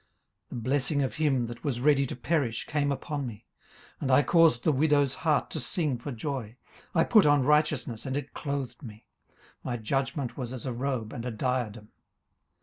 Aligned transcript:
18:029:013 0.49 0.49
The 0.49 0.63
blessing 0.63 1.03
of 1.03 1.13
him 1.13 1.45
that 1.45 1.63
was 1.63 1.79
ready 1.79 2.07
to 2.07 2.15
perish 2.15 2.65
came 2.65 2.91
upon 2.91 3.27
me: 3.27 3.45
and 3.99 4.09
I 4.09 4.23
caused 4.23 4.63
the 4.63 4.71
widow's 4.71 5.13
heart 5.21 5.51
to 5.51 5.59
sing 5.59 5.99
for 5.99 6.11
joy. 6.11 6.55
18:029:014 6.95 6.95
I 6.95 7.03
put 7.03 7.25
on 7.27 7.43
righteousness, 7.43 8.07
and 8.07 8.17
it 8.17 8.33
clothed 8.33 8.81
me: 8.81 9.05
my 9.63 9.77
judgment 9.77 10.35
was 10.35 10.53
as 10.53 10.65
a 10.65 10.73
robe 10.73 11.13
and 11.13 11.23
a 11.23 11.29
diadem. 11.29 11.89